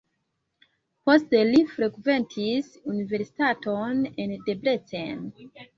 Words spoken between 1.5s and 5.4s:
li frekventis universitaton en Debrecen.